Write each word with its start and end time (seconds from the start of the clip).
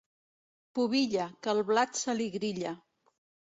Pubilla, 0.79 1.27
que 1.45 1.53
el 1.55 1.63
blat 1.69 2.01
se 2.01 2.19
li 2.19 2.29
grilla. 2.39 2.75